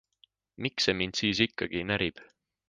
[0.65, 2.25] Miks see mind siis ikkagi närib?